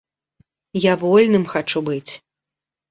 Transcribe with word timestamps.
Я 0.79 0.93
вольным 1.03 1.45
хачу 1.55 1.87
быць. 1.93 2.11